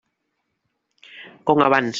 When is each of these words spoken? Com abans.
Com 1.51 1.65
abans. 1.69 1.89